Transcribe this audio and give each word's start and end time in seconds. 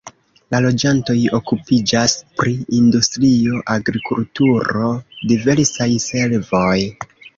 La 0.53 0.59
loĝantoj 0.65 1.15
okupiĝas 1.39 2.15
pri 2.41 2.55
industrio, 2.77 3.59
agrikulturo, 3.75 4.89
diversaj 5.33 5.91
servoj. 6.07 6.77